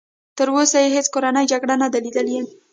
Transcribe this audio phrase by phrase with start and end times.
[0.37, 2.39] تر اوسه یې هېڅ کورنۍ جګړه نه ده لیدلې.